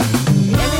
[0.00, 0.79] En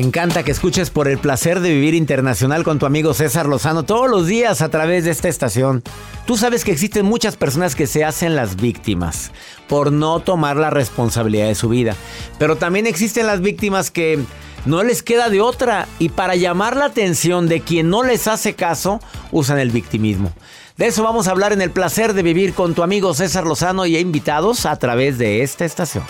[0.00, 4.08] Encanta que escuches por el placer de vivir internacional con tu amigo César Lozano todos
[4.08, 5.82] los días a través de esta estación.
[6.26, 9.30] Tú sabes que existen muchas personas que se hacen las víctimas
[9.68, 11.94] por no tomar la responsabilidad de su vida.
[12.38, 14.18] Pero también existen las víctimas que
[14.64, 18.54] no les queda de otra y para llamar la atención de quien no les hace
[18.54, 19.00] caso,
[19.32, 20.32] usan el victimismo.
[20.78, 23.84] De eso vamos a hablar en el placer de vivir con tu amigo César Lozano
[23.84, 26.04] y invitados a través de esta estación.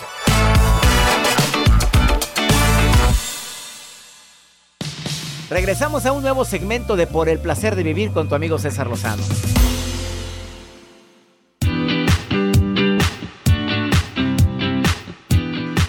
[5.51, 8.87] Regresamos a un nuevo segmento de Por el placer de vivir con tu amigo César
[8.87, 9.21] Lozano.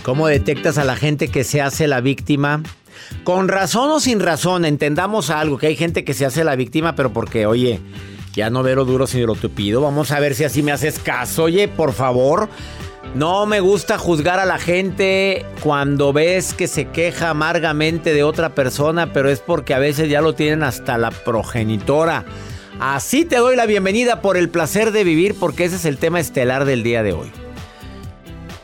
[0.02, 2.64] ¿Cómo detectas a la gente que se hace la víctima?
[3.22, 6.96] Con razón o sin razón, entendamos algo, que hay gente que se hace la víctima,
[6.96, 7.78] pero porque, oye,
[8.34, 9.80] ya no veo lo duro sino lo tupido.
[9.80, 11.44] Vamos a ver si así me haces caso.
[11.44, 12.48] Oye, por favor,
[13.14, 18.54] no me gusta juzgar a la gente cuando ves que se queja amargamente de otra
[18.54, 22.24] persona, pero es porque a veces ya lo tienen hasta la progenitora.
[22.80, 26.20] Así te doy la bienvenida por el placer de vivir, porque ese es el tema
[26.20, 27.30] estelar del día de hoy.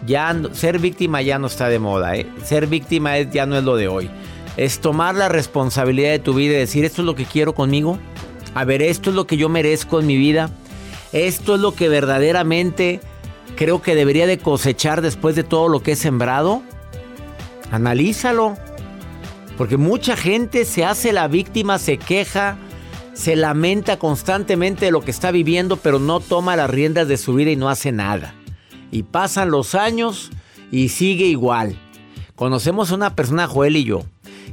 [0.07, 2.27] Ya ser víctima ya no está de moda, ¿eh?
[2.43, 4.11] Ser víctima ya no es lo de hoy.
[4.57, 7.99] Es tomar la responsabilidad de tu vida y decir, esto es lo que quiero conmigo.
[8.55, 10.49] A ver, esto es lo que yo merezco en mi vida.
[11.13, 13.01] Esto es lo que verdaderamente
[13.57, 16.63] creo que debería de cosechar después de todo lo que he sembrado?
[17.71, 18.57] Analízalo.
[19.57, 22.57] Porque mucha gente se hace la víctima, se queja,
[23.13, 27.35] se lamenta constantemente de lo que está viviendo, pero no toma las riendas de su
[27.35, 28.35] vida y no hace nada.
[28.93, 30.31] Y pasan los años
[30.71, 31.77] y sigue igual.
[32.37, 34.05] Conocemos a una persona, Joel y yo,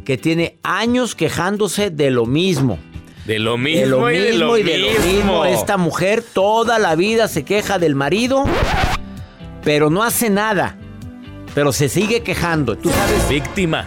[0.05, 2.79] que tiene años quejándose de lo mismo.
[3.27, 5.05] De lo mismo, De lo y de mismo lo y de lo mismo.
[5.13, 5.45] mismo.
[5.45, 8.45] Esta mujer toda la vida se queja del marido,
[9.65, 10.77] pero no hace nada.
[11.53, 12.77] Pero se sigue quejando.
[12.77, 13.85] Tú sabes, Víctima.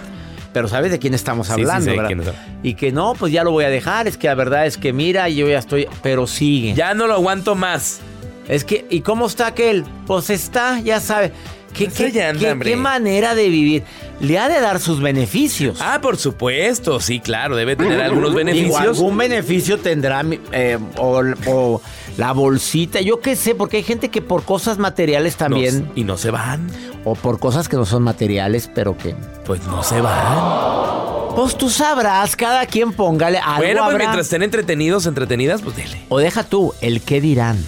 [0.53, 2.09] pero sabes de quién estamos Sí, sí, hablando, de ¿verdad?
[2.09, 2.61] quién.
[2.63, 4.07] Y que no, pues ya lo voy a dejar.
[4.09, 6.75] Es que la verdad es que mira, yo ya estoy, pero sigue.
[6.75, 8.01] Ya no lo aguanto más.
[8.49, 9.85] Es que, ¿y cómo está aquel?
[10.07, 11.33] Pues está, ya sabe.
[11.75, 13.83] ¿Qué, Pues qué- anda, qué- manera de vivir?
[14.21, 15.79] Le ha de dar sus beneficios.
[15.83, 16.99] Ah, por supuesto.
[16.99, 17.55] Sí, claro.
[17.55, 18.81] Debe tener algunos Digo, beneficios.
[18.81, 21.83] algún beneficio tendrá eh, o, o
[22.19, 26.03] la bolsita, yo qué sé, porque hay gente que por cosas materiales también, No, y
[26.05, 26.69] no se van.
[27.05, 29.15] o por cosas que no son materiales, pero que...
[29.47, 31.35] Pues no se van.
[31.37, 33.99] Pues tú sabrás, cada quien póngale algo bueno, pues habrá.
[33.99, 36.03] mientras estén entretenidos, entretenidas, pues dele.
[36.09, 37.65] O deja tú, el qué dirán.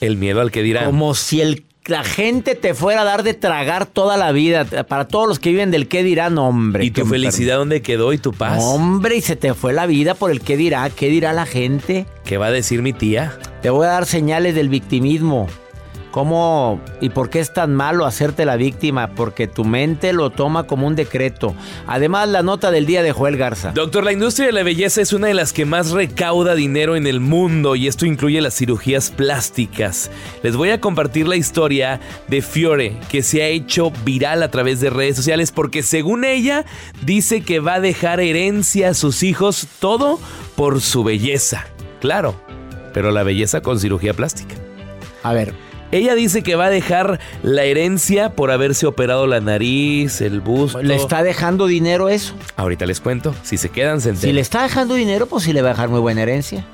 [0.00, 0.84] El miedo al que dirán.
[0.86, 4.64] Como si el, la gente te fuera a dar de tragar toda la vida.
[4.64, 6.84] Para todos los que viven del qué dirán, hombre.
[6.84, 8.62] ¿Y tu felicidad dónde quedó y tu paz?
[8.62, 10.88] Hombre, y se te fue la vida por el qué dirá.
[10.90, 12.06] ¿Qué dirá la gente?
[12.24, 13.38] ¿Qué va a decir mi tía?
[13.62, 15.48] Te voy a dar señales del victimismo.
[16.18, 19.14] ¿Cómo y por qué es tan malo hacerte la víctima?
[19.14, 21.54] Porque tu mente lo toma como un decreto.
[21.86, 23.70] Además, la nota del día de Joel Garza.
[23.70, 27.06] Doctor, la industria de la belleza es una de las que más recauda dinero en
[27.06, 30.10] el mundo y esto incluye las cirugías plásticas.
[30.42, 34.80] Les voy a compartir la historia de Fiore, que se ha hecho viral a través
[34.80, 36.64] de redes sociales porque según ella
[37.02, 40.18] dice que va a dejar herencia a sus hijos todo
[40.56, 41.68] por su belleza.
[42.00, 42.34] Claro,
[42.92, 44.56] pero la belleza con cirugía plástica.
[45.22, 45.52] A ver,
[45.90, 50.82] Ella dice que va a dejar la herencia por haberse operado la nariz, el busto.
[50.82, 52.34] ¿Le está dejando dinero eso?
[52.56, 53.34] Ahorita les cuento.
[53.42, 55.88] Si se quedan, se Si le está dejando dinero, pues sí le va a dejar
[55.88, 56.64] muy buena herencia.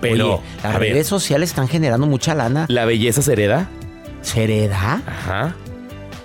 [0.00, 2.66] Pero, Oye, las redes sociales están generando mucha lana.
[2.68, 3.68] ¿La belleza se hereda?
[4.20, 5.00] ¿Se hereda?
[5.06, 5.54] Ajá.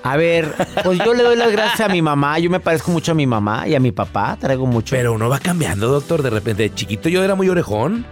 [0.04, 0.54] A ver,
[0.84, 2.40] pues yo le doy las gracias a mi mamá.
[2.40, 4.38] Yo me parezco mucho a mi mamá y a mi papá.
[4.40, 4.96] Traigo mucho.
[4.96, 6.24] Pero uno va cambiando, doctor.
[6.24, 8.06] De repente, de chiquito yo era muy orejón.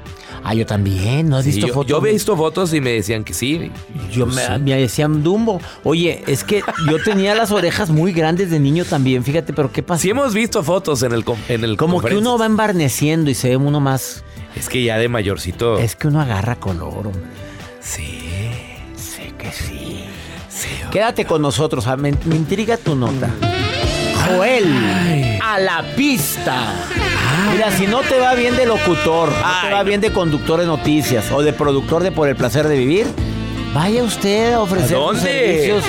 [0.47, 1.27] Ah, yo también.
[1.27, 1.89] ¿No has Sí, visto yo, fotos?
[1.89, 3.71] yo he visto fotos y me decían que sí.
[4.11, 5.59] Yo me, me decían Dumbo.
[5.83, 9.23] Oye, es que yo tenía las orejas muy grandes de niño también.
[9.23, 10.03] Fíjate, pero ¿qué pasa?
[10.03, 13.49] Sí hemos visto fotos en el en el Como que uno va embarneciendo y se
[13.49, 14.23] ve uno más.
[14.55, 15.79] Es que ya de mayorcito.
[15.79, 17.23] Es que uno agarra color, hombre.
[17.81, 18.19] Sí.
[18.95, 20.05] Sé que sí.
[20.47, 20.67] Sí.
[20.91, 23.29] Quédate con nosotros, me, me intriga tu nota.
[24.27, 25.39] Joel, Ay.
[25.43, 26.73] a la pista.
[27.51, 30.65] Mira, si no te va bien de locutor, no te va bien de conductor de
[30.65, 33.05] noticias o de productor de Por el placer de vivir,
[33.73, 35.83] vaya usted a ofrecer ¿A sus servicios.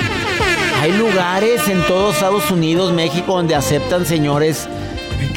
[0.80, 4.68] Hay lugares en todos Estados Unidos, México, donde aceptan señores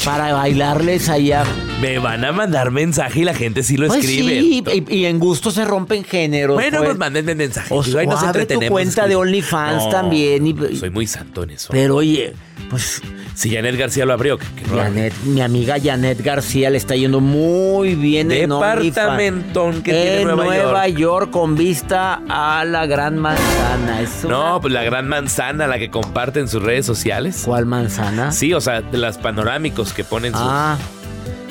[0.04, 1.44] para bailarles allá.
[1.82, 4.42] Me van a mandar mensaje y la gente sí lo Pues escribe.
[4.42, 6.56] sí, y, y en gusto se rompen géneros.
[6.56, 6.90] Bueno, pues.
[6.90, 7.74] pues mándenme mensaje.
[7.74, 9.16] O Ahí nos abre tu cuenta de.
[9.16, 11.70] OnlyFans también y- soy muy santo en eso.
[11.72, 12.34] Pero oye,
[12.70, 13.02] pues
[13.36, 14.84] si Janet García lo abrió, que, que no abrió.
[14.84, 20.24] Janet, mi amiga Janet García le está yendo muy bien en Departamentón que tiene en
[20.28, 21.00] Nueva Nueva York.
[21.00, 21.32] York.
[21.32, 24.02] con vista a la Gran Manzana.
[24.02, 27.44] Es una- No, pues la gran manzana, la que comparte en sus redes sociales.
[27.46, 28.32] ¿Cuál manzana?
[28.32, 30.42] Sí, o sea, de las panorámicos que ponen sus...
[30.44, 30.78] Ah,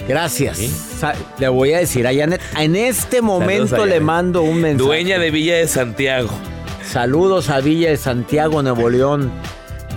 [0.06, 0.58] gracias.
[0.58, 0.70] Sí.
[1.38, 4.84] Le voy a decir a Janet, en este momento le mando un mensaje.
[4.86, 6.30] Dueña de Villa de Santiago.
[6.84, 9.30] Saludos a Villa de Santiago, Nuevo León.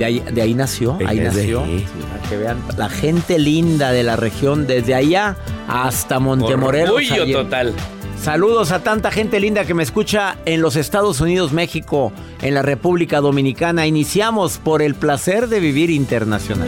[0.02, 1.64] De ahí, de ahí nació, ahí es nació.
[1.64, 1.78] ahí.
[1.82, 5.38] Sí, para que vean la gente linda de la región, desde allá
[5.68, 6.96] hasta Montemorelos.
[6.96, 7.76] Orgullo total.
[8.20, 12.12] Saludos a tanta gente linda que me escucha en los Estados Unidos, México,
[12.42, 13.86] en la República Dominicana.
[13.86, 16.68] Iniciamos por el placer de vivir internacional.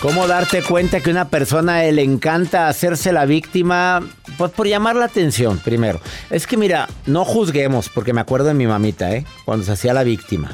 [0.00, 4.02] ¿Cómo darte cuenta que una persona le encanta hacerse la víctima?
[4.38, 6.00] Pues por llamar la atención, primero.
[6.30, 9.26] Es que mira, no juzguemos, porque me acuerdo de mi mamita, ¿eh?
[9.44, 10.52] Cuando se hacía la víctima.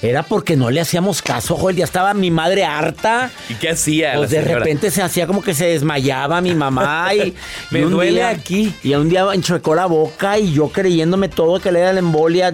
[0.00, 1.76] Era porque no le hacíamos caso, Joel.
[1.76, 3.30] Ya estaba mi madre harta.
[3.50, 4.14] ¿Y qué hacía?
[4.16, 4.58] Pues de señora?
[4.60, 7.34] repente se hacía como que se desmayaba mi mamá y...
[7.70, 8.74] Me y un duele día- aquí.
[8.82, 12.52] Y un día enchuecó la boca y yo creyéndome todo que le era la embolia.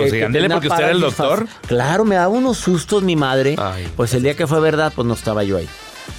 [0.00, 1.46] Pues ándele, porque usted era el doctor.
[1.66, 3.56] Claro, me daba unos sustos mi madre.
[3.58, 5.68] Ay, pues el día que fue verdad, pues no estaba yo ahí.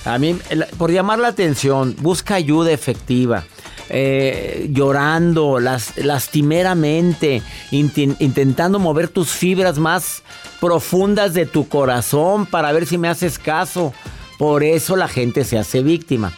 [0.06, 0.38] A mí,
[0.78, 3.44] por llamar la atención, busca ayuda efectiva.
[3.92, 10.22] eh, llorando, las, lastimeramente, inti- intentando mover tus fibras más
[10.60, 13.94] profundas de tu corazón para ver si me haces caso.
[14.38, 16.32] Por eso la gente se hace víctima.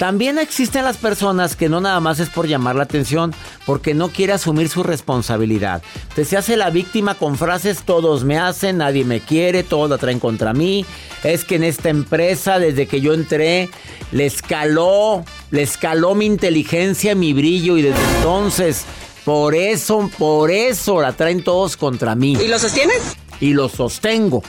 [0.00, 3.34] También existen las personas que no nada más es por llamar la atención,
[3.66, 5.82] porque no quiere asumir su responsabilidad.
[6.14, 9.98] Te se hace la víctima con frases todos me hacen, nadie me quiere, todos la
[9.98, 10.86] traen contra mí.
[11.22, 13.68] Es que en esta empresa, desde que yo entré,
[14.10, 18.86] le escaló, le escaló mi inteligencia, mi brillo y desde entonces,
[19.26, 22.38] por eso, por eso la traen todos contra mí.
[22.42, 23.18] ¿Y lo sostienes?
[23.38, 24.42] Y lo sostengo.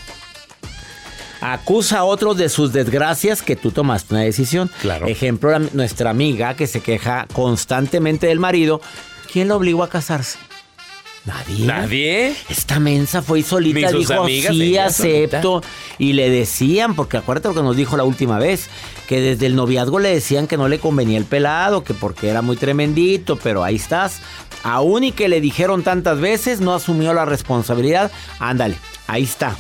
[1.42, 4.70] Acusa a otros de sus desgracias que tú tomaste una decisión.
[4.82, 5.08] Claro.
[5.08, 8.80] Ejemplo, nuestra amiga que se queja constantemente del marido.
[9.32, 10.38] ¿Quién la obligó a casarse?
[11.26, 11.66] Nadie.
[11.68, 12.36] ¿Nadie?
[12.50, 15.62] Esta mensa fue solita, dijo, amigas, sí, acepto.
[16.00, 18.70] Y le decían, porque acuérdate lo que nos dijo la última vez,
[19.08, 22.42] que desde el noviazgo le decían que no le convenía el pelado, que porque era
[22.42, 24.20] muy tremendito, pero ahí estás.
[24.64, 28.12] Aún y que le dijeron tantas veces, no asumió la responsabilidad.
[28.40, 29.56] Ándale, ahí está.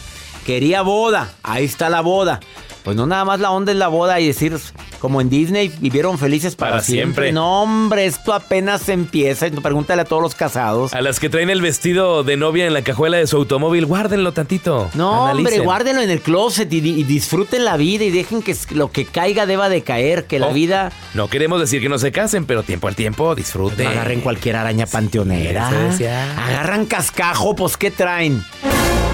[0.46, 2.40] Quería boda, ahí está la boda.
[2.84, 4.58] Pues no nada más la onda en la boda y decir,
[5.02, 7.02] como en Disney, vivieron felices para, Para siempre.
[7.26, 7.32] siempre.
[7.34, 9.48] No, hombre, esto apenas empieza.
[9.62, 10.94] Pregúntale a todos los casados.
[10.94, 14.32] A las que traen el vestido de novia en la cajuela de su automóvil, guárdenlo
[14.32, 14.90] tantito.
[14.94, 18.56] No, hombre, guárdenlo en el closet y, di- y disfruten la vida y dejen que
[18.72, 21.98] lo que caiga deba de caer, que la Oh, vida No queremos decir que no
[21.98, 23.86] se casen, pero tiempo al tiempo, disfruten.
[23.86, 25.72] no agarren cualquier araña panteonera.
[25.72, 26.32] Decía.
[26.48, 28.44] Agarran cascajo, pues ¿qué traen?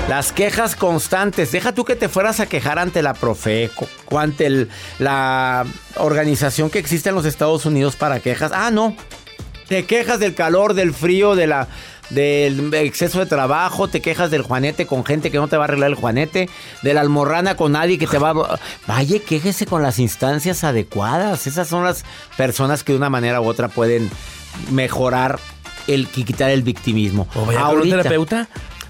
[0.10, 1.52] Las quejas constantes.
[1.52, 5.66] Deja tú que te fueras a quejar ante la Profeco, ante el- la
[5.96, 8.52] organización que existe en los Estados Unidos para quejas.
[8.54, 8.96] Ah, no.
[9.68, 11.68] Te quejas del calor, del frío, de la,
[12.10, 15.68] del exceso de trabajo, te quejas del juanete con gente que no te va a
[15.68, 16.50] arreglar el juanete,
[16.84, 18.60] de la almorrana con nadie que te va a...
[18.88, 21.48] Vaya, quéjese con las instancias adecuadas.
[21.48, 22.06] Esas son las
[22.38, 24.10] personas que de una manera u otra pueden
[24.72, 25.40] mejorar
[25.88, 27.28] el quitar el victimismo.
[27.36, 28.48] ¿O vaya con un terapeuta?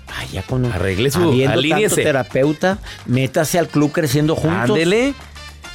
[0.07, 0.71] Vaya con un...
[0.71, 2.03] Arregle su- alíñese.
[2.03, 2.77] terapeuta,
[3.07, 4.69] métase al club creciendo juntos.
[4.69, 5.15] Ándele.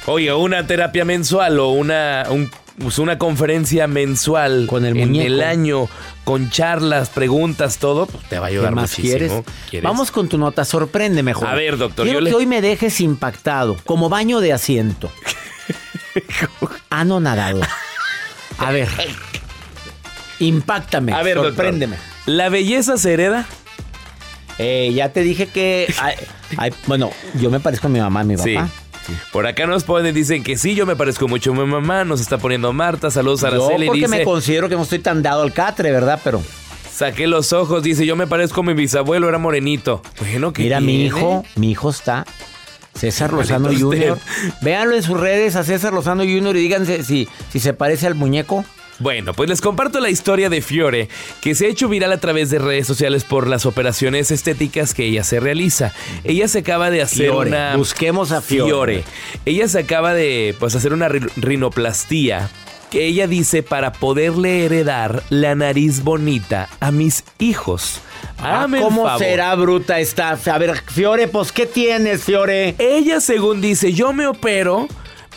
[0.05, 5.41] Oye, una terapia mensual o una, un- pues una conferencia mensual Con el en el
[5.43, 5.87] año,
[6.23, 9.09] con charlas, preguntas, todo, pues te va a ¿Qué ayudar más muchísimo.
[9.09, 9.31] quieres?
[9.69, 9.87] ¿Quieres?
[9.87, 11.47] Vamos con tu nota, sorprende mejor.
[11.47, 15.11] A ver, doctor, Quiero yo que le- hoy me dejes impactado, como baño de asiento.
[16.89, 17.61] Anonadado.
[18.57, 18.89] A ver.
[20.39, 21.95] Impactame, A ver, doctor, sorpréndeme.
[22.25, 23.45] ¿La belleza se hereda?
[24.57, 25.93] Eh, ya te dije que.
[26.87, 28.55] bueno, yo me parezco a mi mamá, a mi Sí.
[29.31, 32.21] Por acá nos ponen, dicen que sí, yo me parezco mucho a mi mamá, nos
[32.21, 35.41] está poniendo Marta, saludos a Yo Araceli, porque me considero que no estoy tan dado
[35.41, 36.19] al catre, ¿verdad?
[36.23, 36.41] Pero
[36.91, 40.01] saqué los ojos, dice, yo me parezco a mi bisabuelo, era morenito.
[40.19, 42.25] Bueno, que mira, mi hijo, mi hijo está.
[42.95, 44.19] César Lozano Jr.
[44.61, 46.55] Véanlo en sus redes a César Lozano Jr.
[46.55, 48.65] y díganse si, si se parece al muñeco.
[49.03, 51.09] Bueno, pues les comparto la historia de Fiore,
[51.41, 55.03] que se ha hecho viral a través de redes sociales por las operaciones estéticas que
[55.03, 55.91] ella se realiza.
[56.23, 57.75] Ella se acaba de hacer Fiore, una...
[57.75, 59.03] busquemos a Fiore.
[59.45, 62.49] Ella se acaba de pues, hacer una ri- rinoplastía
[62.89, 67.99] que ella dice para poderle heredar la nariz bonita a mis hijos.
[68.37, 69.19] Ah, ¿Cómo favor.
[69.19, 70.29] será bruta esta?
[70.29, 72.75] A ver, Fiore, pues, ¿qué tienes, Fiore?
[72.77, 74.87] Ella, según dice, yo me opero,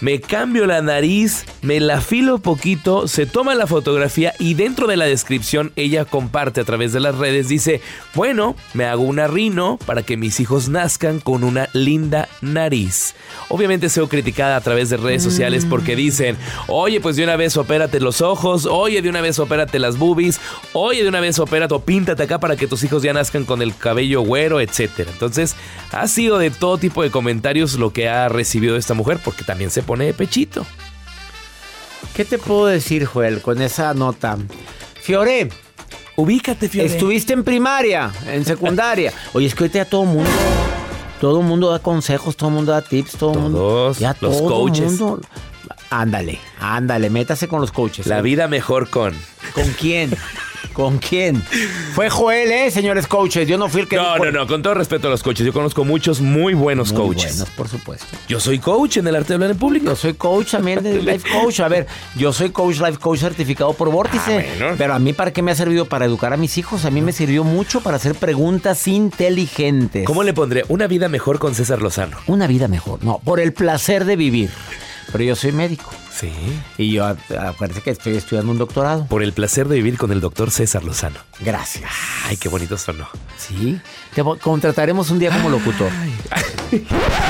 [0.00, 4.96] me cambio la nariz, me la filo poquito, se toma la fotografía y dentro de
[4.96, 7.80] la descripción ella comparte a través de las redes, dice,
[8.14, 13.14] bueno, me hago una rino para que mis hijos nazcan con una linda nariz.
[13.48, 16.36] Obviamente se criticada a través de redes sociales porque dicen,
[16.68, 20.40] oye, pues de una vez opérate los ojos, oye, de una vez opérate las boobies,
[20.72, 23.62] oye, de una vez opérate o píntate acá para que tus hijos ya nazcan con
[23.62, 25.10] el cabello güero, etcétera.
[25.10, 25.56] Entonces,
[25.92, 29.70] ha sido de todo tipo de comentarios lo que ha recibido esta mujer porque también
[29.70, 30.66] se pone de pechito.
[32.14, 34.36] ¿Qué te puedo decir, Joel, con esa nota?
[35.00, 35.48] Fiore,
[36.16, 36.88] Ubícate, Fiore.
[36.88, 39.12] estuviste en primaria, en secundaria.
[39.34, 40.30] Oye, es que ahorita ya todo mundo,
[41.20, 43.58] todo mundo da consejos, todo mundo da tips, todo mundo.
[43.58, 44.92] Todos, Ya los todo coaches.
[45.00, 45.20] mundo-
[45.88, 48.06] Ándale, ándale, métase con los coaches.
[48.06, 48.22] La ¿eh?
[48.22, 49.14] vida mejor con.
[49.54, 50.10] ¿Con quién?
[50.76, 51.42] ¿Con quién?
[51.94, 53.48] Fue Joel, ¿eh, señores coaches?
[53.48, 55.46] Yo no fui el que No, dijo- no, no, con todo respeto a los coaches.
[55.46, 57.38] Yo conozco muchos muy buenos Muy coaches.
[57.38, 58.06] buenos, por supuesto.
[58.28, 59.86] Yo soy coach en el arte de hablar en público.
[59.86, 61.60] Yo soy coach también de life coach.
[61.60, 64.20] A ver, yo soy coach life coach certificado por Vórtice.
[64.50, 64.74] Ah, bueno.
[64.76, 65.86] Pero a mí, ¿para qué me ha servido?
[65.86, 66.84] Para educar a mis hijos.
[66.84, 70.04] A mí me sirvió mucho para hacer preguntas inteligentes.
[70.04, 70.64] ¿Cómo le pondré?
[70.68, 72.18] Una vida mejor con César Lozano.
[72.26, 73.02] Una vida mejor.
[73.02, 74.50] No, por el placer de vivir.
[75.12, 75.90] Pero yo soy médico.
[76.10, 76.32] Sí.
[76.78, 79.06] Y yo, acuérdate que estoy estudiando un doctorado.
[79.06, 81.16] Por el placer de vivir con el doctor César Lozano.
[81.40, 81.90] Gracias.
[82.26, 83.06] Ay, qué bonito sonó.
[83.36, 83.78] Sí.
[84.14, 85.90] Te contrataremos un día como locutor.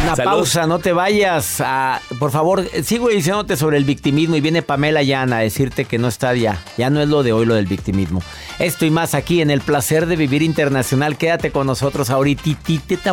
[0.05, 0.31] Una Salud.
[0.31, 1.61] pausa, no te vayas.
[1.61, 5.99] Ah, por favor, sigo diciéndote sobre el victimismo y viene Pamela Llana a decirte que
[5.99, 6.63] no está ya.
[6.79, 8.23] Ya no es lo de hoy lo del victimismo.
[8.59, 11.19] Esto y más aquí en el placer de vivir internacional.
[11.19, 12.37] Quédate con nosotros ahorita.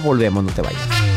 [0.02, 1.13] volvemos, no te vayas.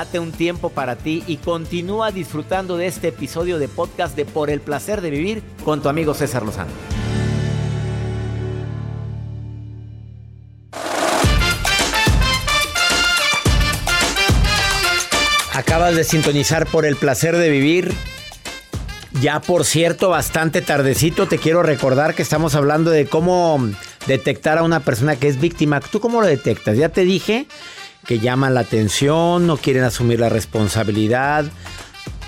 [0.00, 4.48] Date un tiempo para ti y continúa disfrutando de este episodio de podcast de Por
[4.48, 6.70] el placer de vivir con tu amigo César Lozano.
[15.52, 17.92] Acabas de sintonizar por el placer de vivir.
[19.20, 23.68] Ya por cierto, bastante tardecito, te quiero recordar que estamos hablando de cómo
[24.06, 25.80] detectar a una persona que es víctima.
[25.80, 26.78] ¿Tú cómo lo detectas?
[26.78, 27.46] Ya te dije
[28.10, 31.44] que llaman la atención, no quieren asumir la responsabilidad,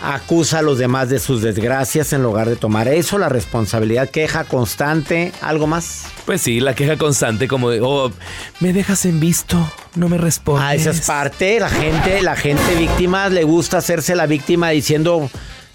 [0.00, 4.44] acusa a los demás de sus desgracias en lugar de tomar eso, la responsabilidad, queja
[4.44, 6.04] constante, algo más.
[6.24, 8.12] Pues sí, la queja constante como de, oh,
[8.60, 9.58] me dejas en visto,
[9.96, 10.64] no me respondes.
[10.64, 15.28] Ah, esa es parte, la gente, la gente víctima le gusta hacerse la víctima diciendo,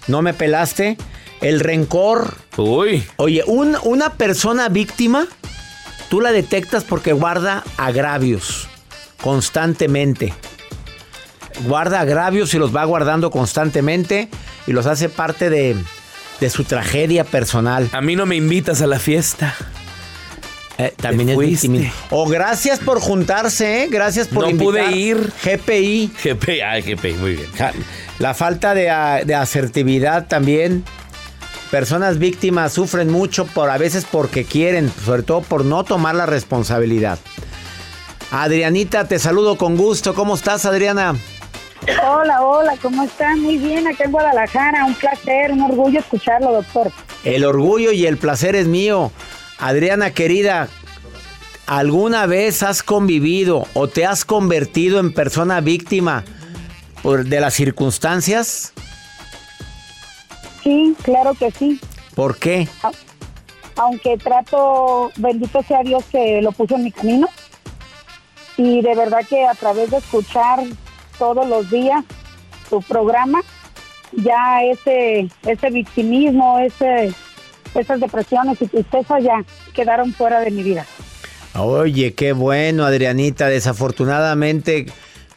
[0.06, 0.96] no me pelaste.
[1.42, 5.26] El rencor, Uy, Oye, un- una persona víctima,
[6.08, 8.68] tú la detectas porque guarda agravios,
[9.22, 10.32] constantemente.
[11.64, 14.28] Guarda agravios y los va guardando constantemente
[14.66, 15.76] y los hace parte de,
[16.40, 17.88] de su tragedia personal.
[17.92, 19.54] A mí no me invitas a la fiesta.
[20.80, 21.90] Eh, también es víctima.
[22.10, 23.88] O gracias por juntarse, ¿eh?
[23.90, 25.32] Gracias por No pude ir.
[25.44, 26.12] GPI.
[26.22, 27.48] GPI, muy bien.
[28.20, 30.84] La falta de, a- de asertividad también.
[31.72, 36.24] Personas víctimas sufren mucho por a veces porque quieren, sobre todo por no tomar la
[36.26, 37.18] responsabilidad.
[38.30, 40.14] Adrianita, te saludo con gusto.
[40.14, 41.16] ¿Cómo estás, Adriana?
[42.06, 43.40] Hola, hola, ¿cómo están?
[43.40, 44.84] Muy bien, acá en Guadalajara.
[44.84, 46.92] Un placer, un orgullo escucharlo, doctor.
[47.24, 49.10] El orgullo y el placer es mío.
[49.58, 50.68] Adriana, querida,
[51.66, 56.24] ¿alguna vez has convivido o te has convertido en persona víctima
[57.02, 58.74] por, de las circunstancias?
[60.62, 61.80] Sí, claro que sí.
[62.14, 62.68] ¿Por qué?
[63.76, 67.28] Aunque trato, bendito sea Dios que lo puso en mi camino.
[68.58, 70.60] Y de verdad que a través de escuchar
[71.18, 72.04] todos los días
[72.68, 73.40] tu programa,
[74.12, 77.14] ya ese, ese victimismo, ese,
[77.74, 80.84] esas depresiones y tristezas ya quedaron fuera de mi vida.
[81.54, 83.48] Oye, qué bueno, Adrianita.
[83.48, 84.86] Desafortunadamente,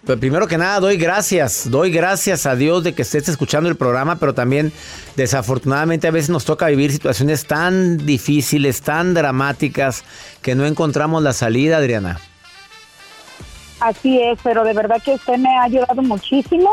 [0.06, 1.70] pues primero que nada, doy gracias.
[1.70, 4.72] Doy gracias a Dios de que estés escuchando el programa, pero también,
[5.16, 10.04] desafortunadamente, a veces nos toca vivir situaciones tan difíciles, tan dramáticas,
[10.42, 12.20] que no encontramos la salida, Adriana.
[13.82, 16.72] Así es, pero de verdad que usted me ha ayudado muchísimo.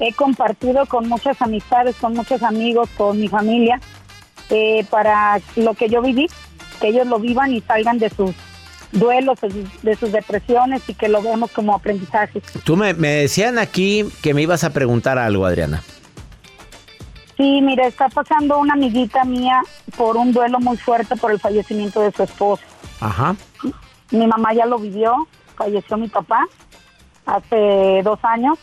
[0.00, 3.80] He compartido con muchas amistades, con muchos amigos, con mi familia,
[4.50, 6.26] eh, para lo que yo viví,
[6.80, 8.32] que ellos lo vivan y salgan de sus
[8.92, 12.40] duelos, de sus- de sus depresiones y que lo vemos como aprendizaje.
[12.64, 15.82] Tú me, me decían aquí que me ibas a preguntar algo, Adriana.
[17.36, 19.62] Sí, mira, está pasando una amiguita mía
[19.96, 22.62] por un duelo muy fuerte por el fallecimiento de su esposo.
[23.00, 23.36] Ajá.
[24.10, 26.46] Mi mamá ya lo vivió, falleció mi papá
[27.26, 28.58] hace dos años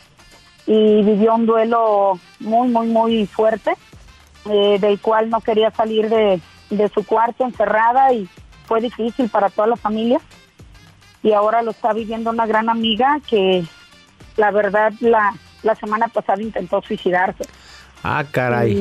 [0.66, 3.74] y vivió un duelo muy, muy, muy fuerte,
[4.50, 6.42] eh, del cual no quería salir de,
[6.72, 8.28] de su cuarto encerrada y
[8.66, 10.20] fue difícil para toda la familia.
[11.22, 13.64] Y ahora lo está viviendo una gran amiga que
[14.38, 17.46] la verdad la, la semana pasada intentó suicidarse.
[18.04, 18.72] Ah, caray.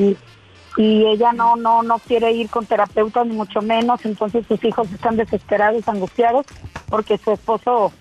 [0.76, 4.62] Y, y ella no, no, no quiere ir con terapeuta ni mucho menos, entonces sus
[4.64, 6.46] hijos están desesperados, angustiados,
[6.88, 7.92] porque su esposo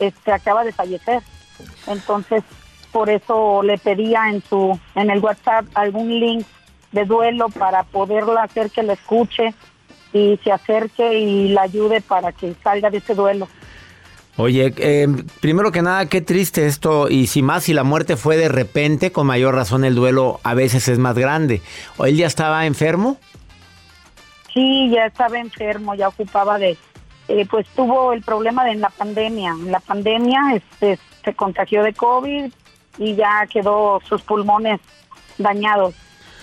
[0.00, 1.22] este, acaba de fallecer.
[1.86, 2.42] Entonces,
[2.90, 6.44] por eso le pedía en su, en el WhatsApp algún link
[6.92, 9.54] de duelo para poderla hacer que la escuche
[10.12, 13.48] y se acerque y la ayude para que salga de ese duelo.
[14.36, 15.06] Oye, eh,
[15.40, 17.08] primero que nada, qué triste esto.
[17.08, 20.54] Y si más, si la muerte fue de repente, con mayor razón el duelo a
[20.54, 21.60] veces es más grande.
[21.96, 23.18] ¿O él ya estaba enfermo?
[24.52, 26.76] Sí, ya estaba enfermo, ya ocupaba de,
[27.30, 29.50] eh, pues tuvo el problema de en la pandemia.
[29.52, 32.52] En la pandemia este, se contagió de COVID
[32.98, 34.80] y ya quedó sus pulmones
[35.38, 35.94] dañados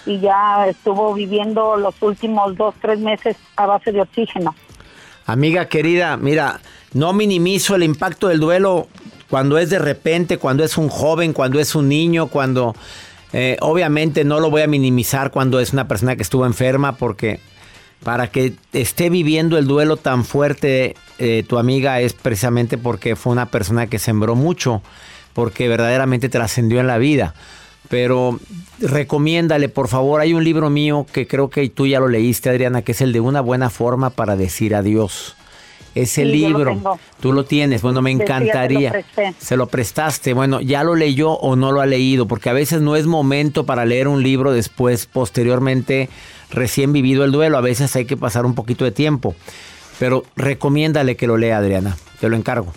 [0.06, 4.56] y ya estuvo viviendo los últimos dos, tres meses a base de oxígeno.
[5.26, 6.62] Amiga querida, mira,
[6.94, 8.88] no minimizo el impacto del duelo
[9.30, 12.74] cuando es de repente, cuando es un joven, cuando es un niño, cuando
[13.34, 17.42] eh, obviamente no lo voy a minimizar cuando es una persona que estuvo enferma porque
[18.04, 23.32] para que esté viviendo el duelo tan fuerte eh, tu amiga es precisamente porque fue
[23.32, 24.82] una persona que sembró mucho,
[25.34, 27.34] porque verdaderamente trascendió en la vida.
[27.90, 28.40] Pero
[28.80, 32.82] recomiéndale, por favor, hay un libro mío que creo que tú ya lo leíste, Adriana,
[32.82, 35.36] que es el de una buena forma para decir adiós.
[35.96, 38.92] Ese Sí, lo libro, tú lo tienes, bueno, me sí, lo encantaría.
[38.92, 39.34] presté.
[39.40, 42.82] Se lo prestaste, bueno, ya lo leyó o no lo ha leído, porque a veces
[42.82, 46.10] no es momento para leer un libro después, posteriormente,
[46.50, 49.36] recién vivido el duelo, a veces hay que pasar un poquito de tiempo.
[50.00, 52.72] Pero recomiéndale que lo lea, Adriana, te lo encargo.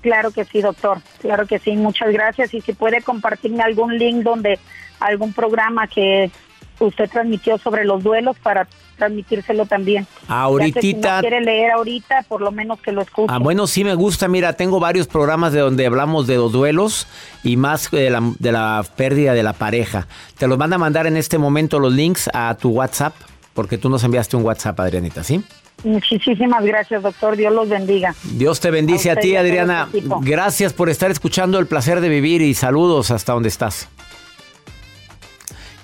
[0.00, 0.98] Claro que sí, doctor.
[1.20, 1.72] Claro que sí.
[1.76, 2.52] Muchas gracias.
[2.52, 4.58] Y si puede compartirme algún link donde
[5.00, 6.30] algún programa que
[6.78, 10.04] usted transmitió sobre los duelos para transmitírselo también.
[10.04, 13.32] Que si Ahorita- no quiere leer ahorita, por lo menos que lo escuche.
[13.34, 14.28] Ah, bueno, sí me gusta.
[14.28, 17.06] Mira, tengo varios programas de donde hablamos de los duelos
[17.42, 20.06] y más de la, de la pérdida de la pareja.
[20.38, 23.14] Te los van a mandar en este momento los links a tu WhatsApp,
[23.52, 25.42] porque tú nos enviaste un WhatsApp, Adrianita, ¿sí?
[25.82, 27.36] Muchísimas gracias, doctor.
[27.36, 28.14] Dios los bendiga.
[28.22, 29.88] Dios te bendice A a, ti, Adriana.
[30.22, 33.88] Gracias por estar escuchando el placer de vivir y saludos hasta donde estás.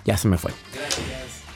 [0.06, 0.52] Ya se me fue.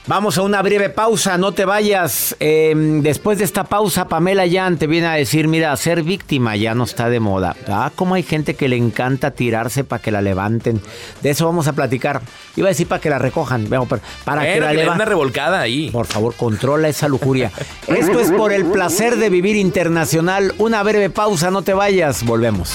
[0.07, 2.37] Vamos a una breve pausa, no te vayas.
[2.38, 6.75] Eh, después de esta pausa, Pamela Yan te viene a decir, mira, ser víctima ya
[6.75, 7.57] no está de moda.
[7.69, 10.83] Ah, como hay gente que le encanta tirarse para que la levanten.
[11.23, 12.21] De eso vamos a platicar.
[12.55, 14.75] Iba a decir para que la recojan, pero para que la que le den una
[14.75, 15.07] levanten.
[15.09, 15.88] revolcada ahí.
[15.90, 17.51] Por favor, controla esa lujuria.
[17.87, 20.53] Esto es por el placer de vivir internacional.
[20.59, 22.25] Una breve pausa, no te vayas.
[22.25, 22.75] Volvemos.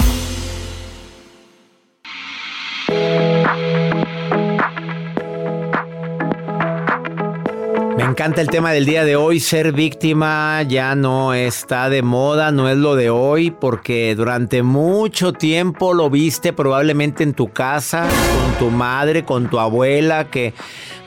[8.11, 12.67] Encanta el tema del día de hoy, ser víctima ya no está de moda, no
[12.67, 18.09] es lo de hoy, porque durante mucho tiempo lo viste probablemente en tu casa,
[18.43, 20.53] con tu madre, con tu abuela, que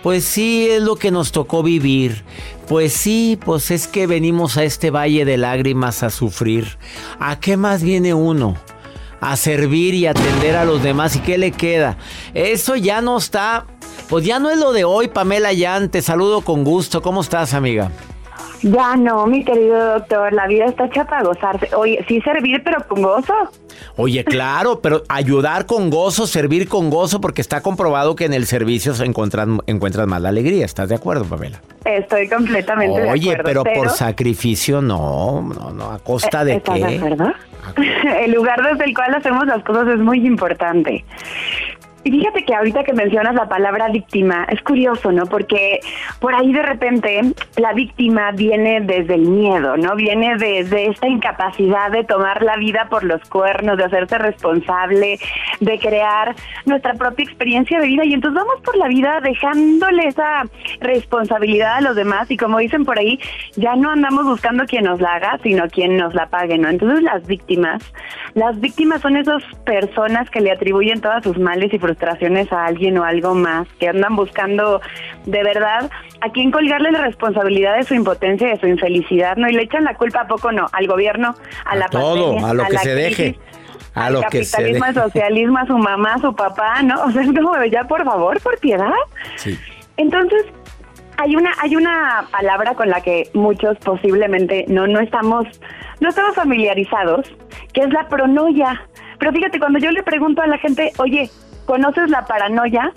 [0.03, 2.25] pues sí es lo que nos tocó vivir.
[2.69, 6.79] Pues sí, pues es que venimos a este valle de lágrimas a sufrir.
[7.21, 8.57] ¿A qué más viene uno?
[9.21, 11.17] A servir y atender a los demás.
[11.17, 11.99] ¿Y qué le queda?
[12.33, 13.67] Eso ya no está
[14.15, 15.89] pues ya no es lo de hoy, Pamela Yan.
[15.89, 17.03] Te saludo con gusto.
[17.03, 17.91] ¿Cómo estás, amiga?
[18.63, 21.75] Ya no, mi querido doctor, la vida está hecha para gozarse.
[21.75, 23.35] Oye, sí servir, pero con gozo.
[23.97, 28.47] Oye, claro, pero ayudar con gozo, servir con gozo, porque está comprobado que en el
[28.47, 30.65] servicio se encuentran, encuentras más la alegría.
[30.65, 31.61] ¿Estás de acuerdo, Pamela?
[31.85, 33.31] Estoy completamente de acuerdo.
[33.31, 36.87] Oye, pero, por sacrificio no, no, no, ¿a costa de ¿Estás qué?
[36.87, 37.33] de acuerdo?
[38.21, 41.05] El lugar desde el cual hacemos las cosas es muy importante.
[42.05, 45.25] Y fíjate que ahorita que mencionas la palabra víctima, es curioso, ¿no?
[45.25, 45.81] Porque
[46.21, 47.23] por ahí de repente
[47.57, 49.97] la víctima viene desde el miedo, ¿no?
[49.97, 55.19] Viene desde esta incapacidad de tomar la vida por los cuernos, de hacerse responsable,
[55.61, 56.35] de crear
[56.67, 58.05] nuestra propia experiencia de vida.
[58.05, 60.43] Y entonces vamos por la vida dejándole esa
[60.81, 63.19] responsabilidad a los demás y como dicen por ahí,
[63.57, 66.69] ya no andamos buscando quien nos la haga, sino quien nos la pague, ¿no?
[66.69, 67.83] Entonces las víctimas,
[68.35, 71.94] las víctimas son esas personas que le atribuyen todas sus males y frustraciones
[72.51, 74.81] a alguien o algo más, que andan buscando
[75.27, 79.49] de verdad a quién colgarle la responsabilidad de su impotencia y de su infelicidad, ¿no?
[79.49, 82.55] Y le echan la culpa a poco no, al gobierno, a, la todo, pandemia, a
[82.55, 83.39] lo que la se crisis, deje.
[83.95, 85.05] A al lo que se capitalismo, al deje.
[85.11, 87.05] socialismo, a su mamá, a su papá, ¿no?
[87.05, 88.91] O sea, como, ya por favor, por piedad.
[89.37, 89.59] Sí.
[89.97, 90.45] Entonces,
[91.17, 95.47] hay una hay una palabra con la que muchos posiblemente no no estamos
[96.01, 97.27] no estamos familiarizados,
[97.73, 98.83] que es la pronoia.
[99.19, 101.31] Pero fíjate, cuando yo le pregunto a la gente, "Oye,
[101.67, 102.93] ¿conoces la paranoia?"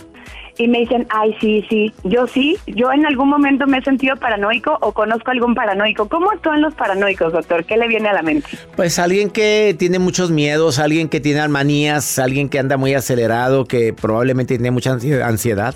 [0.59, 4.15] y me dicen, "Ay, sí, sí, yo sí, yo en algún momento me he sentido
[4.15, 7.63] paranoico o conozco algún paranoico." ¿Cómo actúan los paranoicos, doctor?
[7.63, 8.47] ¿Qué le viene a la mente?
[8.75, 13.65] Pues alguien que tiene muchos miedos, alguien que tiene manías, alguien que anda muy acelerado,
[13.65, 15.75] que probablemente tiene mucha ansi- ansiedad.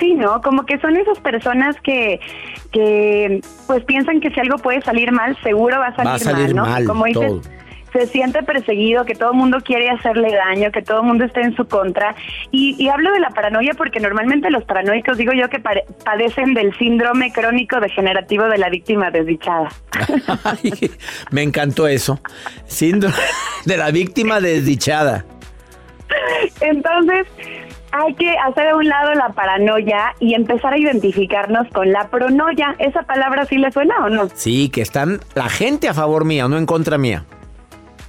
[0.00, 0.40] Sí, ¿no?
[0.42, 2.18] Como que son esas personas que,
[2.72, 6.18] que pues piensan que si algo puede salir mal, seguro va a salir, Va a
[6.18, 6.62] salir mal, ¿no?
[6.66, 7.40] mal, Como dices, todo.
[7.94, 11.42] Se siente perseguido, que todo el mundo quiere hacerle daño, que todo el mundo esté
[11.42, 12.16] en su contra.
[12.50, 16.76] Y, y hablo de la paranoia porque normalmente los paranoicos, digo yo, que padecen del
[16.76, 19.68] síndrome crónico degenerativo de la víctima desdichada.
[20.44, 20.90] Ay,
[21.30, 22.18] me encantó eso.
[22.66, 23.14] Síndrome
[23.64, 25.24] de la víctima desdichada.
[26.60, 27.28] Entonces,
[27.92, 32.74] hay que hacer a un lado la paranoia y empezar a identificarnos con la pronoia.
[32.80, 34.28] ¿Esa palabra sí le suena o no?
[34.34, 37.24] Sí, que están la gente a favor mía, no en contra mía.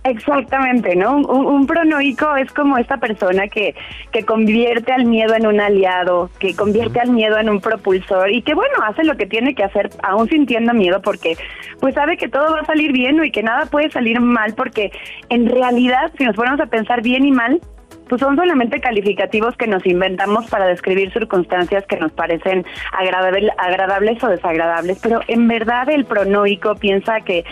[0.05, 1.17] Exactamente, ¿no?
[1.17, 3.73] Un, un pronoico es como esta persona que,
[4.11, 8.43] que convierte al miedo en un aliado, que convierte al miedo en un propulsor y
[8.43, 11.35] que, bueno, hace lo que tiene que hacer aún sintiendo miedo porque
[11.79, 14.91] pues sabe que todo va a salir bien y que nada puede salir mal porque
[15.29, 17.59] en realidad, si nos ponemos a pensar bien y mal,
[18.07, 22.63] pues son solamente calificativos que nos inventamos para describir circunstancias que nos parecen
[22.93, 27.43] agradable- agradables o desagradables, pero en verdad el pronoico piensa que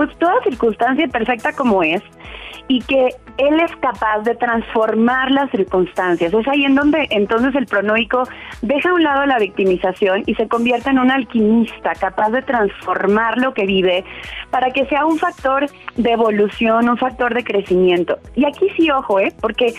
[0.00, 2.00] pues toda circunstancia perfecta como es
[2.68, 6.32] y que él es capaz de transformar las circunstancias.
[6.32, 8.22] Es ahí en donde entonces el pronoico
[8.62, 13.36] deja a un lado la victimización y se convierte en un alquimista capaz de transformar
[13.36, 14.04] lo que vive
[14.50, 18.18] para que sea un factor de evolución, un factor de crecimiento.
[18.36, 19.34] Y aquí sí, ojo, ¿eh?
[19.38, 19.74] porque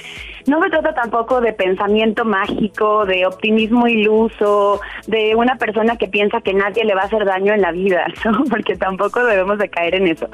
[0.47, 6.41] no se trata tampoco de pensamiento mágico, de optimismo iluso, de una persona que piensa
[6.41, 8.43] que nadie le va a hacer daño en la vida, ¿no?
[8.49, 10.29] porque tampoco debemos de caer en eso.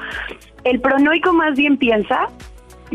[0.64, 2.28] El pronoico más bien piensa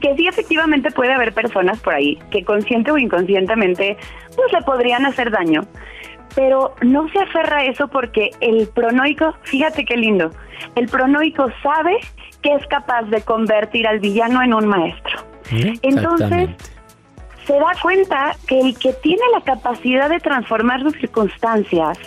[0.01, 3.97] que sí efectivamente puede haber personas por ahí que consciente o inconscientemente
[4.35, 5.61] pues le podrían hacer daño,
[6.35, 10.31] pero no se aferra a eso porque el pronoico, fíjate qué lindo,
[10.75, 11.97] el pronoico sabe
[12.41, 15.19] que es capaz de convertir al villano en un maestro.
[15.81, 16.49] Entonces,
[17.45, 21.97] se da cuenta que el que tiene la capacidad de transformar sus circunstancias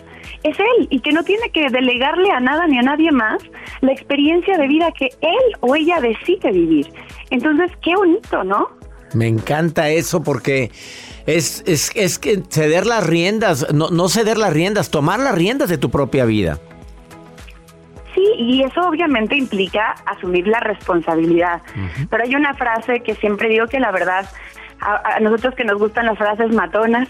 [0.43, 3.43] es él y que no tiene que delegarle a nada ni a nadie más
[3.81, 6.89] la experiencia de vida que él o ella decide vivir.
[7.31, 8.69] Entonces, qué bonito, ¿no?
[9.15, 10.71] Me encanta eso porque
[11.27, 15.69] es, es, es que ceder las riendas, no, no ceder las riendas, tomar las riendas
[15.69, 16.59] de tu propia vida.
[18.15, 21.61] Sí, y eso obviamente implica asumir la responsabilidad.
[22.09, 24.27] Pero hay una frase que siempre digo que la verdad
[24.81, 27.09] a, nosotros que nos gustan las frases matonas,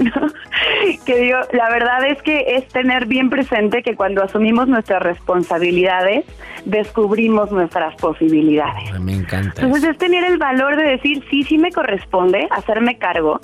[1.06, 6.24] que digo, la verdad es que es tener bien presente que cuando asumimos nuestras responsabilidades,
[6.64, 8.98] descubrimos nuestras posibilidades.
[9.00, 9.62] Me encanta.
[9.62, 13.40] Entonces es tener el valor de decir, sí, sí me corresponde hacerme cargo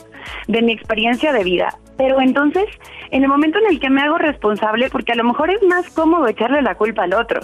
[0.49, 2.65] de mi experiencia de vida, pero entonces,
[3.11, 5.89] en el momento en el que me hago responsable, porque a lo mejor es más
[5.91, 7.41] cómodo echarle la culpa al otro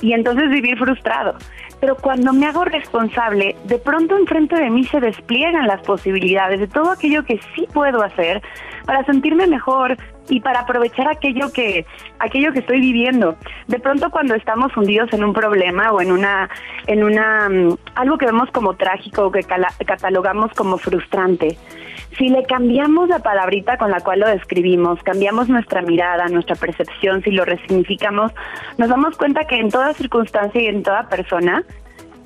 [0.00, 1.36] y entonces vivir frustrado.
[1.84, 6.66] Pero cuando me hago responsable, de pronto enfrente de mí se despliegan las posibilidades de
[6.66, 8.40] todo aquello que sí puedo hacer
[8.86, 9.98] para sentirme mejor
[10.30, 11.84] y para aprovechar aquello que
[12.20, 13.36] aquello que estoy viviendo.
[13.68, 16.48] De pronto cuando estamos hundidos en un problema o en una
[16.86, 21.58] en una mm, algo que vemos como trágico o que catalogamos como frustrante,
[22.16, 27.22] si le cambiamos la palabrita con la cual lo describimos, cambiamos nuestra mirada, nuestra percepción,
[27.22, 28.32] si lo resignificamos,
[28.78, 31.64] nos damos cuenta que en toda circunstancia y en toda persona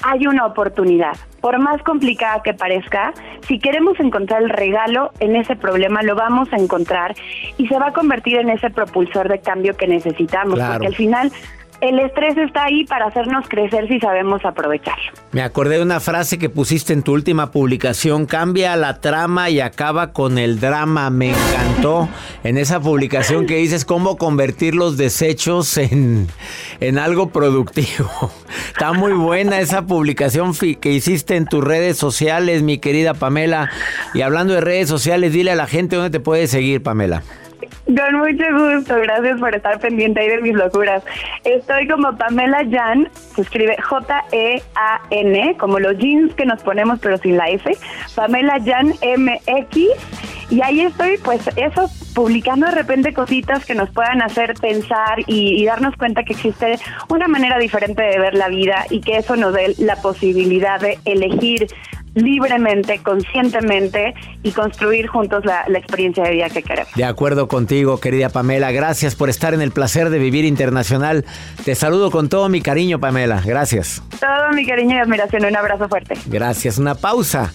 [0.03, 1.17] hay una oportunidad.
[1.41, 3.13] Por más complicada que parezca,
[3.47, 7.15] si queremos encontrar el regalo en ese problema, lo vamos a encontrar
[7.57, 11.33] y se va a convertir en ese propulsor de cambio que necesitamos, porque al final
[11.81, 15.13] el estrés está ahí para hacernos crecer si sabemos aprovecharlo.
[15.33, 19.61] Me acordé de una frase que pusiste en tu última publicación, cambia la trama y
[19.61, 21.11] acaba con el drama.
[21.11, 22.09] Me encantó
[22.43, 26.27] en esa publicación que dices cómo convertir los desechos en,
[26.81, 28.33] en algo productivo.
[28.69, 33.71] Está muy buena esa publicación que hiciste en tus redes sociales, mi querida Pamela.
[34.15, 37.23] Y hablando de redes sociales, dile a la gente dónde te puede seguir, Pamela.
[37.87, 41.03] Con mucho gusto, gracias por estar pendiente ahí de mis locuras.
[41.45, 47.37] Estoy como Pamela Jan, se escribe J-E-A-N, como los jeans que nos ponemos pero sin
[47.37, 47.71] la S,
[48.15, 49.79] Pamela Jan MX,
[50.51, 55.65] y ahí estoy, pues eso, publicando de repente cositas que nos puedan hacer pensar y
[55.67, 56.79] darnos cuenta que existe
[57.11, 60.99] una manera diferente de ver la vida y que eso nos dé la posibilidad de
[61.05, 61.67] elegir
[62.23, 66.93] libremente, conscientemente y construir juntos la, experiencia de vida que queremos.
[66.95, 68.73] De acuerdo contigo, querida Pamela.
[68.73, 71.25] Gracias por estar en el placer de vivir internacional.
[71.65, 73.43] Te saludo con todo mi cariño, Pamela.
[73.45, 74.03] Gracias.
[74.21, 75.45] Todo mi cariño y admiración.
[75.45, 76.15] Un abrazo fuerte.
[76.27, 76.79] Gracias.
[76.79, 77.53] Una pausa.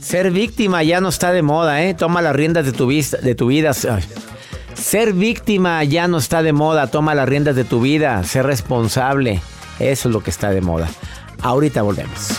[0.00, 1.94] Ser víctima ya no está de moda, ¿eh?
[1.94, 3.72] Toma las riendas de tu, vista, de tu vida.
[4.74, 6.86] Ser víctima ya no está de moda.
[6.86, 8.22] Toma las riendas de tu vida.
[8.24, 9.40] Ser responsable.
[9.80, 10.88] Eso es lo que está de moda.
[11.42, 12.38] Ahorita volvemos.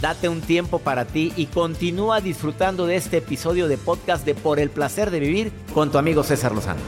[0.00, 4.60] Date un tiempo para ti y continúa disfrutando de este episodio de podcast de Por
[4.60, 6.80] el placer de vivir con tu amigo César Lozano.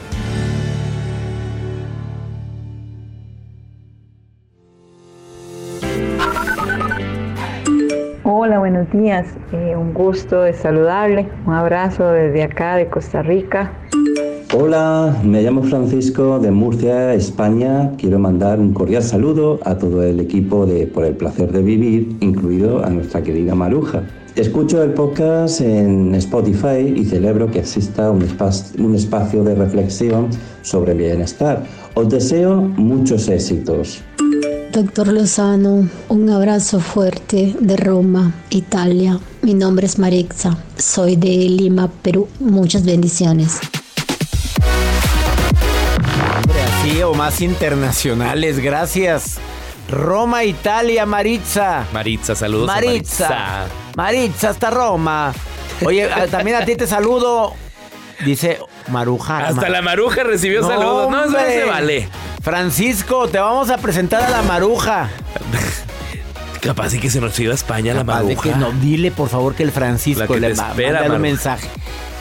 [8.23, 9.27] Hola, buenos días.
[9.53, 11.29] Eh, un gusto de saludarle.
[11.47, 13.73] Un abrazo desde acá de Costa Rica.
[14.53, 17.93] Hola, me llamo Francisco de Murcia, España.
[17.97, 22.17] Quiero mandar un cordial saludo a todo el equipo de Por el placer de vivir,
[22.19, 24.03] incluido a nuestra querida Maruja.
[24.35, 28.27] Escucho el podcast en Spotify y celebro que exista un,
[28.79, 30.31] un espacio de reflexión
[30.63, 31.63] sobre bienestar.
[31.95, 34.03] Os deseo muchos éxitos.
[34.73, 39.21] Doctor Lozano, un abrazo fuerte de Roma, Italia.
[39.43, 42.27] Mi nombre es Marixa, soy de Lima, Perú.
[42.41, 43.61] Muchas bendiciones.
[47.05, 48.59] O más internacionales.
[48.59, 49.37] Gracias.
[49.91, 51.85] Roma, Italia, Maritza.
[51.93, 52.67] Maritza, saludos.
[52.67, 53.67] Maritza.
[53.97, 55.33] Maritza, hasta Roma.
[55.85, 57.55] Oye, también a ti te saludo.
[58.25, 59.47] Dice Maruja.
[59.47, 61.11] Hasta la Maruja recibió saludos.
[61.11, 62.09] No, eso se vale.
[62.43, 65.11] Francisco, te vamos a presentar a la maruja.
[66.61, 68.43] Capaz de que se nos iba a España la de maruja.
[68.43, 71.23] que no, dile por favor que el Francisco que le te ma- espera, mándale un
[71.23, 71.69] mensaje.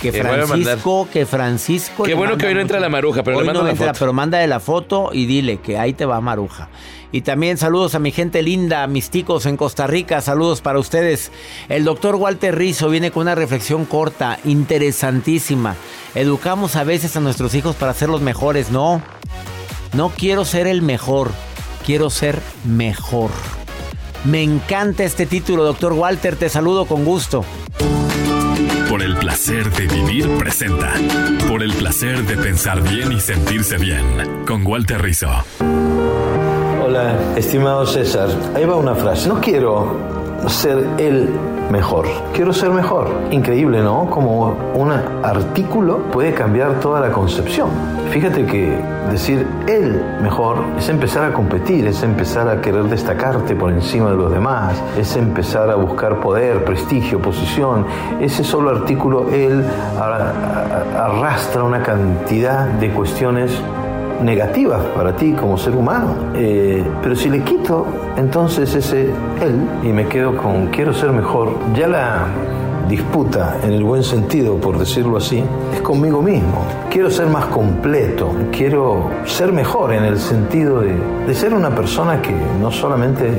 [0.01, 0.47] Que a.
[0.47, 2.03] Francisco, que Francisco.
[2.03, 3.87] Qué bueno manda que hoy no entra la maruja, pero le mando no la entra,
[3.87, 3.99] foto.
[3.99, 6.69] Pero mándale la foto y dile que ahí te va Maruja.
[7.11, 11.31] Y también saludos a mi gente linda, mis ticos en Costa Rica, saludos para ustedes.
[11.67, 15.75] El doctor Walter Rizzo viene con una reflexión corta, interesantísima.
[16.15, 19.01] Educamos a veces a nuestros hijos para ser los mejores, no.
[19.93, 21.31] No quiero ser el mejor,
[21.85, 23.31] quiero ser mejor.
[24.25, 27.45] Me encanta este título, doctor Walter, te saludo con gusto.
[28.89, 30.91] Por el placer de vivir presenta.
[31.47, 34.45] Por el placer de pensar bien y sentirse bien.
[34.45, 35.29] Con Walter Rizzo.
[36.83, 38.29] Hola, estimado César.
[38.55, 39.29] Ahí va una frase.
[39.29, 41.29] No quiero ser el
[41.71, 42.05] mejor.
[42.33, 43.07] Quiero ser mejor.
[43.31, 44.09] Increíble, ¿no?
[44.09, 47.69] Como un artículo puede cambiar toda la concepción.
[48.11, 48.75] Fíjate que
[49.11, 54.15] decir el mejor es empezar a competir, es empezar a querer destacarte por encima de
[54.15, 57.85] los demás, es empezar a buscar poder, prestigio, posición.
[58.19, 59.63] Ese solo artículo, el
[59.99, 63.51] arrastra una cantidad de cuestiones
[64.21, 66.15] negativas para ti como ser humano.
[66.35, 67.85] Eh, pero si le quito
[68.17, 69.03] entonces ese
[69.41, 72.27] él y me quedo con quiero ser mejor, ya la
[72.87, 76.65] disputa en el buen sentido, por decirlo así, es conmigo mismo.
[76.89, 80.95] Quiero ser más completo, quiero ser mejor en el sentido de,
[81.27, 83.31] de ser una persona que no solamente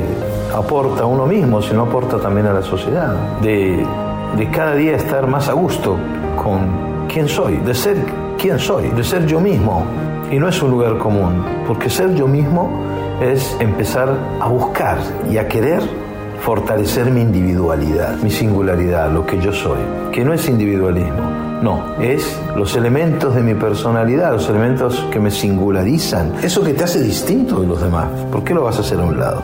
[0.55, 3.85] aporta a uno mismo, sino aporta también a la sociedad, de,
[4.37, 5.97] de cada día estar más a gusto
[6.43, 7.97] con quién soy, de ser
[8.39, 9.85] quién soy, de ser yo mismo.
[10.31, 12.71] Y no es un lugar común, porque ser yo mismo
[13.21, 14.09] es empezar
[14.41, 14.99] a buscar
[15.31, 15.83] y a querer
[16.41, 19.81] fortalecer mi individualidad, mi singularidad, lo que yo soy,
[20.13, 21.21] que no es individualismo,
[21.63, 26.85] no, es los elementos de mi personalidad, los elementos que me singularizan, eso que te
[26.85, 29.43] hace distinto de los demás, ¿por qué lo vas a hacer a un lado?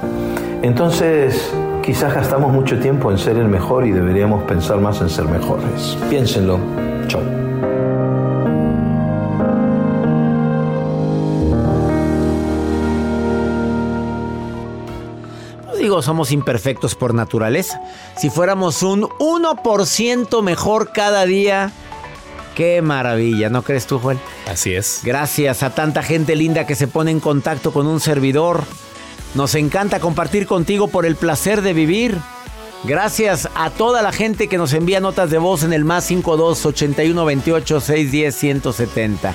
[0.63, 5.27] Entonces, quizás gastamos mucho tiempo en ser el mejor y deberíamos pensar más en ser
[5.27, 5.99] mejores.
[6.09, 6.59] Piénsenlo.
[7.07, 7.56] Chao.
[15.97, 17.81] Digo, somos imperfectos por naturaleza.
[18.19, 21.73] Si fuéramos un 1% mejor cada día,
[22.55, 24.19] qué maravilla, ¿no crees tú, Joel?
[24.47, 25.01] Así es.
[25.03, 28.65] Gracias a tanta gente linda que se pone en contacto con un servidor.
[29.35, 32.19] Nos encanta compartir contigo por el placer de vivir.
[32.85, 36.67] Gracias a toda la gente que nos envía notas de voz en el más 52
[36.67, 39.35] 81 28 610 170.